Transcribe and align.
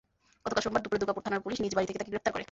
গতকাল 0.45 0.63
সোমবার 0.65 0.83
দুপুরে 0.83 0.99
দুর্গাপুর 1.01 1.25
থানার 1.25 1.43
পুলিশ 1.45 1.57
নিজ 1.63 1.73
বাড়ি 1.75 1.87
থেকে 1.87 1.99
তাঁকে 1.99 2.11
গ্রেপ্তার 2.13 2.31
করে। 2.33 2.39